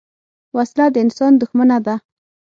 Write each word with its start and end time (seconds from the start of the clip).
وسله 0.55 0.85
د 0.91 0.95
انسان 1.05 1.31
دښمنه 1.41 1.77
ده 1.85 1.95